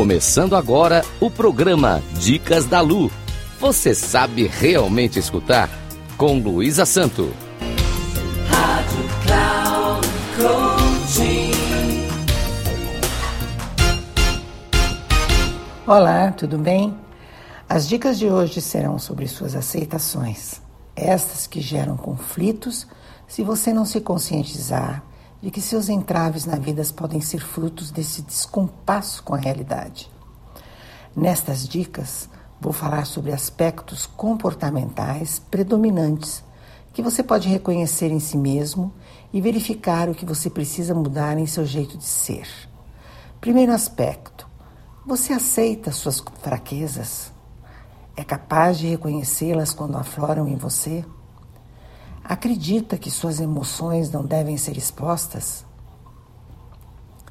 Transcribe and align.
Começando 0.00 0.56
agora 0.56 1.04
o 1.20 1.30
programa 1.30 2.02
Dicas 2.18 2.64
da 2.64 2.80
Lu. 2.80 3.12
Você 3.60 3.94
sabe 3.94 4.46
realmente 4.46 5.18
escutar? 5.18 5.68
Com 6.16 6.38
Luísa 6.38 6.86
Santo. 6.86 7.30
Rádio 8.48 9.04
Cloud 9.26 10.08
Coaching. 10.38 11.50
Olá, 15.86 16.32
tudo 16.32 16.56
bem? 16.56 16.96
As 17.68 17.86
dicas 17.86 18.18
de 18.18 18.26
hoje 18.26 18.62
serão 18.62 18.98
sobre 18.98 19.28
suas 19.28 19.54
aceitações, 19.54 20.62
estas 20.96 21.46
que 21.46 21.60
geram 21.60 21.98
conflitos 21.98 22.86
se 23.28 23.42
você 23.42 23.70
não 23.70 23.84
se 23.84 24.00
conscientizar 24.00 25.04
de 25.42 25.50
que 25.50 25.60
seus 25.60 25.88
entraves 25.88 26.44
na 26.44 26.56
vida 26.56 26.82
podem 26.94 27.20
ser 27.20 27.40
frutos 27.40 27.90
desse 27.90 28.22
descompasso 28.22 29.22
com 29.22 29.34
a 29.34 29.38
realidade. 29.38 30.10
Nestas 31.16 31.66
dicas, 31.66 32.28
vou 32.60 32.72
falar 32.72 33.06
sobre 33.06 33.32
aspectos 33.32 34.06
comportamentais 34.06 35.38
predominantes 35.50 36.44
que 36.92 37.02
você 37.02 37.22
pode 37.22 37.48
reconhecer 37.48 38.10
em 38.10 38.20
si 38.20 38.36
mesmo 38.36 38.92
e 39.32 39.40
verificar 39.40 40.08
o 40.08 40.14
que 40.14 40.26
você 40.26 40.50
precisa 40.50 40.94
mudar 40.94 41.38
em 41.38 41.46
seu 41.46 41.64
jeito 41.64 41.96
de 41.96 42.04
ser. 42.04 42.46
Primeiro 43.40 43.72
aspecto: 43.72 44.46
você 45.06 45.32
aceita 45.32 45.92
suas 45.92 46.22
fraquezas? 46.42 47.32
É 48.16 48.24
capaz 48.24 48.78
de 48.78 48.88
reconhecê-las 48.88 49.72
quando 49.72 49.96
afloram 49.96 50.46
em 50.46 50.56
você? 50.56 51.04
Acredita 52.30 52.96
que 52.96 53.10
suas 53.10 53.40
emoções 53.40 54.12
não 54.12 54.24
devem 54.24 54.56
ser 54.56 54.76
expostas? 54.76 55.66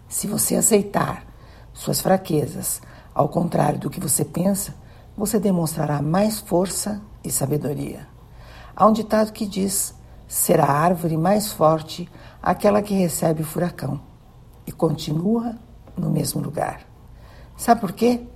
Se 0.09 0.27
você 0.27 0.57
aceitar 0.57 1.25
suas 1.71 2.01
fraquezas, 2.01 2.81
ao 3.15 3.29
contrário 3.29 3.79
do 3.79 3.89
que 3.89 3.97
você 3.97 4.25
pensa, 4.25 4.75
você 5.15 5.39
demonstrará 5.39 6.01
mais 6.01 6.39
força 6.39 7.01
e 7.23 7.31
sabedoria. 7.31 8.09
Há 8.75 8.85
um 8.87 8.91
ditado 8.91 9.31
que 9.31 9.45
diz: 9.45 9.95
será 10.27 10.65
a 10.65 10.79
árvore 10.81 11.15
mais 11.15 11.49
forte 11.49 12.11
aquela 12.43 12.81
que 12.81 12.93
recebe 12.93 13.41
o 13.41 13.45
furacão 13.45 14.01
e 14.67 14.71
continua 14.73 15.55
no 15.95 16.09
mesmo 16.09 16.41
lugar. 16.41 16.81
Sabe 17.55 17.79
por 17.79 17.93
quê? 17.93 18.27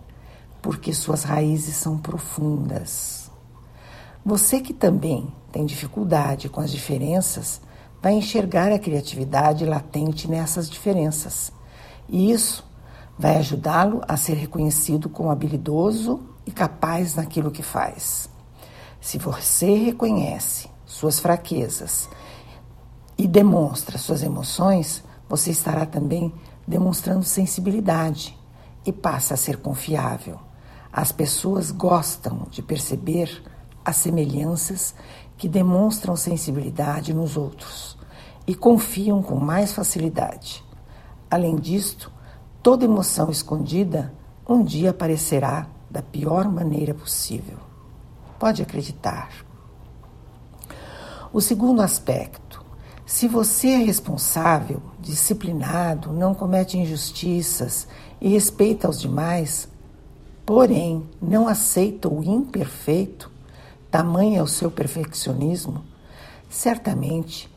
Porque 0.61 0.93
suas 0.93 1.23
raízes 1.23 1.75
são 1.75 1.97
profundas. 1.97 3.29
Você 4.23 4.61
que 4.61 4.73
também 4.73 5.29
tem 5.53 5.65
dificuldade 5.67 6.49
com 6.49 6.59
as 6.59 6.71
diferenças, 6.71 7.61
vai 8.01 8.13
enxergar 8.13 8.71
a 8.71 8.79
criatividade 8.79 9.63
latente 9.65 10.27
nessas 10.27 10.67
diferenças. 10.67 11.53
E 12.09 12.31
isso 12.31 12.65
vai 13.17 13.37
ajudá-lo 13.37 14.01
a 14.07 14.17
ser 14.17 14.33
reconhecido 14.33 15.07
como 15.07 15.29
habilidoso 15.29 16.21
e 16.43 16.51
capaz 16.51 17.13
naquilo 17.13 17.51
que 17.51 17.61
faz. 17.61 18.27
Se 18.99 19.19
você 19.19 19.75
reconhece 19.75 20.69
suas 20.87 21.19
fraquezas 21.19 22.09
e 23.15 23.27
demonstra 23.27 23.99
suas 23.99 24.23
emoções, 24.23 25.03
você 25.29 25.51
estará 25.51 25.85
também 25.85 26.33
demonstrando 26.67 27.23
sensibilidade 27.23 28.35
e 28.83 28.91
passa 28.91 29.35
a 29.35 29.37
ser 29.37 29.57
confiável. 29.57 30.39
As 30.91 31.11
pessoas 31.11 31.69
gostam 31.69 32.47
de 32.49 32.63
perceber 32.63 33.43
as 33.85 33.97
semelhanças 33.97 34.95
que 35.43 35.49
demonstram 35.49 36.15
sensibilidade 36.15 37.13
nos 37.13 37.35
outros 37.35 37.97
e 38.47 38.55
confiam 38.55 39.21
com 39.21 39.35
mais 39.35 39.73
facilidade. 39.73 40.63
Além 41.29 41.57
disto, 41.57 42.09
toda 42.61 42.85
emoção 42.85 43.29
escondida 43.29 44.13
um 44.47 44.63
dia 44.63 44.91
aparecerá 44.91 45.67
da 45.91 46.01
pior 46.01 46.49
maneira 46.49 46.93
possível. 46.93 47.57
Pode 48.39 48.61
acreditar. 48.61 49.31
O 51.33 51.41
segundo 51.41 51.81
aspecto: 51.81 52.63
se 53.05 53.27
você 53.27 53.67
é 53.67 53.77
responsável, 53.79 54.81
disciplinado, 55.01 56.13
não 56.13 56.33
comete 56.33 56.77
injustiças 56.77 57.85
e 58.21 58.29
respeita 58.29 58.89
os 58.89 59.01
demais, 59.01 59.67
porém 60.45 61.03
não 61.21 61.49
aceita 61.49 62.07
o 62.07 62.23
imperfeito, 62.23 63.32
tamanho 63.93 64.39
é 64.39 64.41
o 64.41 64.47
seu 64.47 64.71
perfeccionismo, 64.71 65.83
certamente 66.49 67.47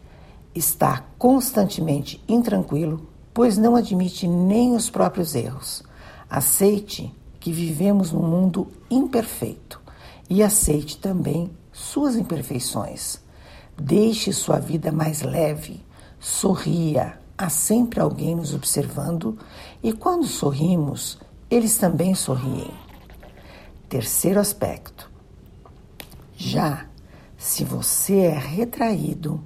está 0.55 1.03
constantemente 1.17 2.23
intranquilo, 2.29 3.09
pois 3.33 3.57
não 3.57 3.75
admite 3.75 4.29
nem 4.29 4.77
os 4.77 4.91
próprios 4.91 5.35
erros. 5.35 5.83
Aceite 6.29 7.11
que 7.41 7.51
vivemos 7.51 8.13
num 8.13 8.29
mundo 8.29 8.71
imperfeito 8.91 9.81
e 10.29 10.43
aceite 10.43 10.99
também 10.99 11.51
suas 11.73 12.17
imperfeições. 12.17 13.19
Deixe 13.75 14.31
sua 14.31 14.59
vida 14.59 14.93
mais 14.93 15.23
leve, 15.23 15.83
sorria, 16.21 17.19
há 17.39 17.49
sempre 17.49 17.99
alguém 17.99 18.37
nos 18.37 18.53
observando 18.53 19.39
e 19.83 19.91
quando 19.91 20.27
sorrimos, 20.27 21.19
eles 21.49 21.79
também 21.79 22.15
sorriem. 22.15 22.75
Terceiro 23.89 24.39
aspecto: 24.39 25.16
já 26.37 26.87
se 27.37 27.65
você 27.65 28.21
é 28.21 28.39
retraído, 28.39 29.43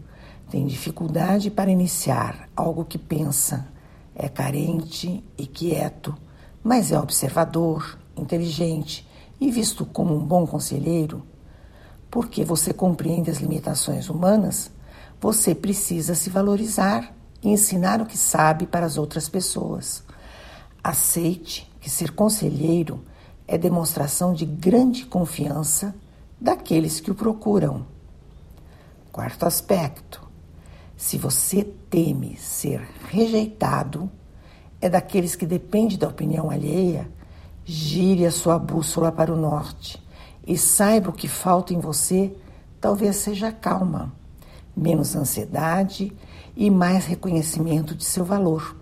tem 0.51 0.67
dificuldade 0.67 1.51
para 1.51 1.71
iniciar 1.71 2.49
algo 2.57 2.85
que 2.85 2.99
pensa, 2.99 3.69
é 4.15 4.29
carente 4.29 5.25
e 5.37 5.47
quieto, 5.47 6.15
mas 6.63 6.93
é 6.93 6.99
observador, 6.99 7.99
inteligente 8.17 9.07
e 9.41 9.51
visto 9.51 9.85
como 9.87 10.15
um 10.15 10.25
bom 10.25 10.47
conselheiro, 10.47 11.25
porque 12.11 12.45
você 12.45 12.73
compreende 12.73 13.31
as 13.31 13.39
limitações 13.39 14.09
humanas, 14.09 14.71
você 15.21 15.55
precisa 15.55 16.15
se 16.15 16.31
valorizar 16.31 17.15
e 17.43 17.51
ensinar 17.51 18.01
o 18.01 18.07
que 18.07 18.19
sabe 18.19 18.67
para 18.67 18.87
as 18.87 18.99
outras 18.99 19.29
pessoas. 19.29 20.03
Aceite 20.83 21.71
que 21.81 21.89
ser 21.89 22.13
conselheiro 22.13 23.05
é 23.47 23.57
demonstração 23.57 24.33
de 24.33 24.45
grande 24.45 25.07
confiança 25.07 25.95
daqueles 26.41 27.01
que 27.01 27.11
o 27.11 27.15
procuram. 27.15 27.85
Quarto 29.13 29.45
aspecto: 29.45 30.23
se 30.97 31.19
você 31.19 31.65
teme 31.65 32.37
ser 32.37 32.81
rejeitado, 33.09 34.11
é 34.81 34.89
daqueles 34.89 35.37
que 35.37 35.45
depende 35.45 35.99
da 35.99 36.09
opinião 36.09 36.51
alheia, 36.51 37.11
gire 37.65 38.25
a 38.25 38.31
sua 38.31 38.59
bússola 38.59 39.13
para 39.13 39.33
o 39.33 39.37
norte 39.37 40.03
e 40.47 40.57
saiba 40.57 41.11
o 41.11 41.13
que 41.13 41.29
falta 41.29 41.75
em 41.75 41.79
você, 41.79 42.35
talvez 42.81 43.17
seja 43.17 43.53
calma, 43.53 44.13
menos 44.75 45.15
ansiedade 45.15 46.13
e 46.57 46.71
mais 46.71 47.05
reconhecimento 47.05 47.95
de 47.95 48.05
seu 48.05 48.25
valor. 48.25 48.77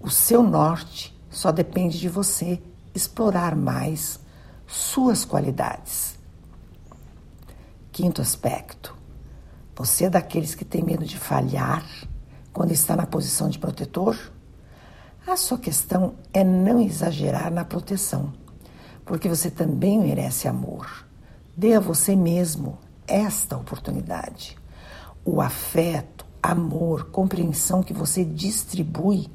O 0.00 0.08
seu 0.08 0.42
norte 0.42 1.14
só 1.28 1.52
depende 1.52 2.00
de 2.00 2.08
você 2.08 2.60
explorar 2.94 3.54
mais 3.54 4.18
suas 4.66 5.24
qualidades. 5.24 6.19
Quinto 8.00 8.22
aspecto: 8.22 8.96
você 9.76 10.06
é 10.06 10.08
daqueles 10.08 10.54
que 10.54 10.64
tem 10.64 10.82
medo 10.82 11.04
de 11.04 11.18
falhar 11.18 11.84
quando 12.50 12.72
está 12.72 12.96
na 12.96 13.04
posição 13.04 13.50
de 13.50 13.58
protetor? 13.58 14.16
A 15.26 15.36
sua 15.36 15.58
questão 15.58 16.14
é 16.32 16.42
não 16.42 16.80
exagerar 16.80 17.52
na 17.52 17.62
proteção, 17.62 18.32
porque 19.04 19.28
você 19.28 19.50
também 19.50 20.00
merece 20.00 20.48
amor. 20.48 21.06
Dê 21.54 21.74
a 21.74 21.78
você 21.78 22.16
mesmo 22.16 22.78
esta 23.06 23.54
oportunidade. 23.58 24.56
O 25.22 25.42
afeto, 25.42 26.24
amor, 26.42 27.10
compreensão 27.10 27.82
que 27.82 27.92
você 27.92 28.24
distribui 28.24 29.28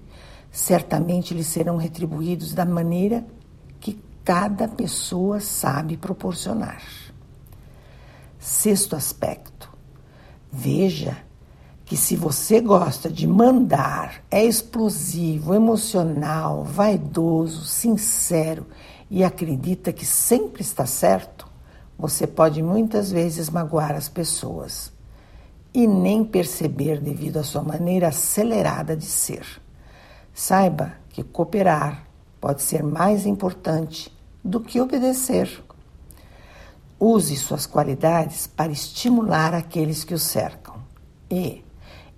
certamente 0.49 1.35
lhe 1.35 1.43
serão 1.43 1.77
retribuídos 1.77 2.55
da 2.55 2.65
maneira 2.65 3.23
que 3.79 4.01
cada 4.23 4.67
pessoa 4.67 5.39
sabe 5.39 5.97
proporcionar. 5.97 6.81
Sexto 8.45 8.95
aspecto. 8.95 9.67
Veja 10.51 11.17
que 11.83 11.97
se 11.97 12.15
você 12.15 12.61
gosta 12.61 13.09
de 13.09 13.25
mandar, 13.25 14.23
é 14.29 14.45
explosivo, 14.45 15.55
emocional, 15.55 16.63
vaidoso, 16.63 17.65
sincero 17.65 18.67
e 19.09 19.23
acredita 19.23 19.91
que 19.91 20.05
sempre 20.05 20.61
está 20.61 20.85
certo, 20.85 21.47
você 21.97 22.27
pode 22.27 22.61
muitas 22.61 23.11
vezes 23.11 23.49
magoar 23.49 23.95
as 23.95 24.07
pessoas 24.07 24.93
e 25.73 25.87
nem 25.87 26.23
perceber 26.23 27.01
devido 27.01 27.37
à 27.37 27.43
sua 27.43 27.63
maneira 27.63 28.09
acelerada 28.09 28.95
de 28.95 29.05
ser. 29.05 29.43
Saiba 30.35 30.93
que 31.09 31.23
cooperar 31.23 32.07
pode 32.39 32.61
ser 32.61 32.83
mais 32.83 33.25
importante 33.25 34.15
do 34.43 34.61
que 34.61 34.79
obedecer. 34.79 35.64
Use 36.99 37.35
suas 37.35 37.65
qualidades 37.65 38.47
para 38.47 38.71
estimular 38.71 39.53
aqueles 39.53 40.03
que 40.03 40.13
o 40.13 40.19
cercam. 40.19 40.75
E, 41.29 41.63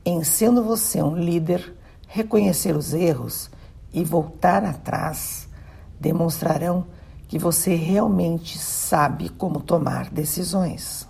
em 0.06 0.24
sendo 0.24 0.63
você 0.63 1.01
um 1.01 1.15
líder, 1.15 1.75
reconhecer 2.07 2.75
os 2.75 2.94
erros 2.94 3.50
e 3.91 4.03
voltar 4.03 4.63
atrás 4.63 5.47
demonstrarão 6.00 6.85
que 7.27 7.38
você 7.38 7.75
realmente 7.75 8.57
sabe 8.57 9.29
como 9.29 9.59
tomar 9.59 10.09
decisões. 10.09 11.07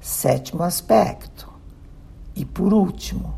Sétimo 0.00 0.62
aspecto. 0.62 1.48
E 2.34 2.44
por 2.44 2.72
último, 2.72 3.34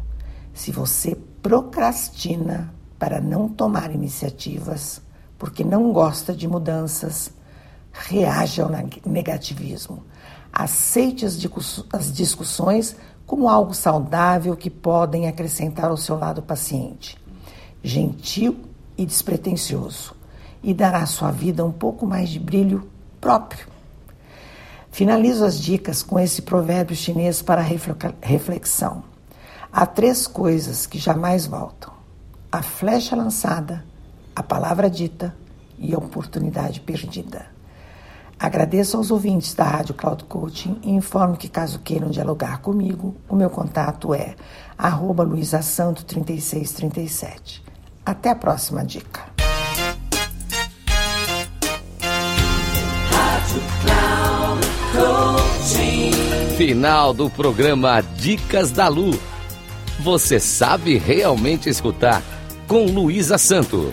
se 0.55 0.73
você 0.73 1.14
procrastina 1.43 2.73
para 2.99 3.21
não 3.21 3.49
tomar 3.49 3.93
iniciativas 3.93 5.00
porque 5.38 5.62
não 5.62 5.93
gosta 5.93 6.35
de 6.35 6.49
mudanças, 6.49 7.31
reaja 8.06 8.62
ao 8.62 8.71
negativismo. 9.06 10.05
Aceite 10.53 11.27
as 11.27 12.12
discussões 12.12 12.97
como 13.27 13.49
algo 13.49 13.75
saudável 13.75 14.56
que 14.56 14.71
podem 14.71 15.29
acrescentar 15.29 15.91
ao 15.91 15.97
seu 15.97 16.19
lado 16.19 16.41
paciente, 16.41 17.19
gentil 17.83 18.56
e 18.97 19.05
despretensioso, 19.05 20.17
e 20.62 20.73
dará 20.73 21.03
à 21.03 21.06
sua 21.06 21.31
vida 21.31 21.65
um 21.65 21.73
pouco 21.73 22.06
mais 22.06 22.31
de 22.31 22.39
brilho 22.39 22.89
próprio. 23.21 23.67
Finalizo 24.91 25.45
as 25.45 25.61
dicas 25.61 26.03
com 26.03 26.19
esse 26.19 26.43
provérbio 26.43 26.97
chinês 26.97 27.43
para 27.43 27.62
reflexão. 28.23 29.05
Há 29.71 29.85
três 29.85 30.27
coisas 30.27 30.87
que 30.87 30.99
jamais 30.99 31.47
voltam: 31.47 31.93
a 32.50 32.62
flecha 32.62 33.15
lançada, 33.15 33.85
a 34.35 34.43
palavra 34.43 34.89
dita 34.89 35.37
e 35.79 35.95
a 35.95 35.99
oportunidade 35.99 36.81
perdida. 36.81 37.58
Agradeço 38.38 38.96
aos 38.96 39.11
ouvintes 39.11 39.52
da 39.52 39.64
Rádio 39.64 39.94
Cloud 39.94 40.23
Coaching 40.25 40.79
e 40.82 40.90
informo 40.90 41.37
que, 41.37 41.49
caso 41.49 41.81
queiram 41.81 42.08
dialogar 42.08 42.58
comigo, 42.58 43.17
o 43.29 43.35
meu 43.35 43.50
contato 43.50 44.14
é 44.14 44.37
arroba 44.79 45.26
luisasanto3637. 45.26 47.62
Até 48.06 48.31
a 48.31 48.37
próxima 48.37 48.85
dica. 48.85 49.23
Final 56.56 57.12
do 57.12 57.29
programa 57.29 58.00
Dicas 58.00 58.70
da 58.70 58.87
Lu. 58.87 59.19
Você 60.00 60.38
sabe 60.38 60.96
realmente 60.96 61.69
escutar 61.69 62.23
com 62.69 62.87
Luísa 62.87 63.37
Santo. 63.37 63.93